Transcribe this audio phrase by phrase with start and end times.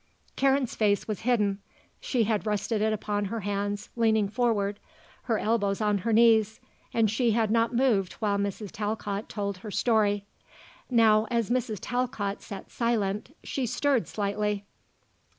[0.35, 1.59] Karen's face was hidden;
[1.99, 4.79] she had rested it upon her hands, leaning forward,
[5.25, 6.59] her elbows on her knees,
[6.91, 8.71] and she had not moved while Mrs.
[8.71, 10.25] Talcott told her story.
[10.89, 11.77] Now, as Mrs.
[11.79, 14.65] Talcott sat silent, she stirred slightly.